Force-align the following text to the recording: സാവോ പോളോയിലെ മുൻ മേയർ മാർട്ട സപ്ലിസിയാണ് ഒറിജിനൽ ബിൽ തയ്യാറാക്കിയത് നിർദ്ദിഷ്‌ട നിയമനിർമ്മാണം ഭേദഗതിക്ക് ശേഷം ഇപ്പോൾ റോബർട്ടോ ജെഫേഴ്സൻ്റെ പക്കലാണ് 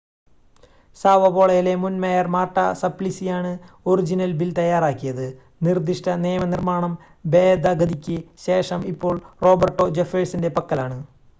സാവോ 0.99 1.27
പോളോയിലെ 1.33 1.73
മുൻ 1.75 1.95
മേയർ 2.01 2.27
മാർട്ട 2.35 2.59
സപ്ലിസിയാണ് 2.79 3.51
ഒറിജിനൽ 3.85 4.31
ബിൽ 4.39 4.49
തയ്യാറാക്കിയത് 4.53 5.23
നിർദ്ദിഷ്‌ട 5.61 6.15
നിയമനിർമ്മാണം 6.23 6.95
ഭേദഗതിക്ക് 7.27 8.17
ശേഷം 8.45 8.81
ഇപ്പോൾ 8.93 9.15
റോബർട്ടോ 9.43 9.87
ജെഫേഴ്സൻ്റെ 9.91 10.51
പക്കലാണ് 10.57 10.97